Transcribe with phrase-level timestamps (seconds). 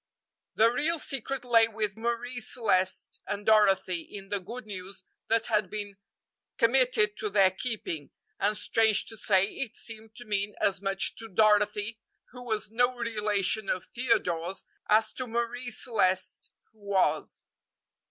[0.55, 5.69] The real secret lay with Marie Celeste and Dorothy in the good news that had
[5.69, 5.97] been
[6.57, 8.09] committed to their keeping;
[8.39, 11.99] and, strange to say, it seemed to mean as much to Dorothy,
[12.31, 17.43] who was no relation of Theodore's, as to Marie Celeste, who was.